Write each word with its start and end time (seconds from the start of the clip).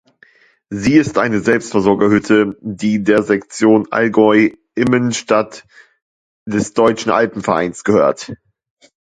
Sie 0.71 0.95
ist 0.97 1.19
eine 1.19 1.41
Selbstversorger-Hütte, 1.41 2.57
die 2.61 3.03
der 3.03 3.21
Sektion 3.21 3.85
Allgäu 3.91 4.49
Immenstadt 4.73 5.63
des 6.47 6.73
Deutschen 6.73 7.11
Alpenvereins 7.11 7.83
gehört. 7.83 8.31